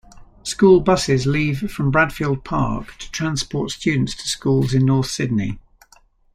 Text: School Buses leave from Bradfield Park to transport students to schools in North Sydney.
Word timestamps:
School 0.41 0.79
Buses 0.79 1.27
leave 1.27 1.71
from 1.71 1.91
Bradfield 1.91 2.43
Park 2.43 2.95
to 2.97 3.11
transport 3.11 3.69
students 3.69 4.15
to 4.15 4.23
schools 4.27 4.73
in 4.73 4.83
North 4.83 5.05
Sydney. 5.11 5.59